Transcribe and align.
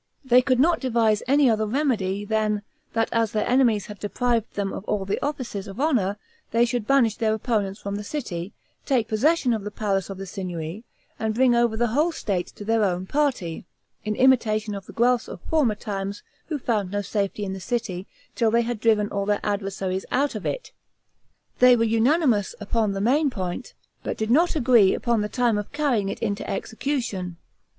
They 0.25 0.41
could 0.41 0.59
not 0.59 0.79
devise 0.79 1.21
any 1.27 1.47
other 1.47 1.67
remedy 1.67 2.25
than, 2.25 2.63
that 2.93 3.07
as 3.11 3.33
their 3.33 3.47
enemies 3.47 3.85
had 3.85 3.99
deprived 3.99 4.55
them 4.55 4.73
of 4.73 4.83
all 4.85 5.05
the 5.05 5.23
offices 5.23 5.67
of 5.67 5.79
honor, 5.79 6.17
they 6.49 6.65
should 6.65 6.87
banish 6.87 7.17
their 7.17 7.35
opponents 7.35 7.79
from 7.79 7.97
the 7.97 8.03
city, 8.03 8.51
take 8.83 9.07
possession 9.07 9.53
of 9.53 9.63
the 9.63 9.69
palace 9.69 10.09
of 10.09 10.17
the 10.17 10.25
Signory, 10.25 10.83
and 11.19 11.35
bring 11.35 11.53
over 11.53 11.77
the 11.77 11.89
whole 11.93 12.11
state 12.11 12.47
to 12.47 12.65
their 12.65 12.83
own 12.83 13.05
party; 13.05 13.67
in 14.03 14.15
imitation 14.15 14.73
of 14.73 14.87
the 14.87 14.91
Guelphs 14.93 15.27
of 15.27 15.39
former 15.41 15.75
times, 15.75 16.23
who 16.47 16.57
found 16.57 16.89
no 16.89 17.03
safety 17.03 17.43
in 17.45 17.53
the 17.53 17.59
city, 17.59 18.07
till 18.33 18.49
they 18.49 18.63
had 18.63 18.79
driven 18.79 19.07
all 19.09 19.27
their 19.27 19.39
adversaries 19.43 20.07
out 20.09 20.33
of 20.33 20.47
it. 20.47 20.71
They 21.59 21.75
were 21.75 21.83
unanimous 21.83 22.55
upon 22.59 22.93
the 22.93 23.01
main 23.01 23.29
point, 23.29 23.75
but 24.01 24.17
did 24.17 24.31
not 24.31 24.55
agree 24.55 24.95
upon 24.95 25.21
the 25.21 25.29
time 25.29 25.59
of 25.59 25.71
carrying 25.71 26.09
it 26.09 26.21
into 26.23 26.49
execution. 26.49 27.37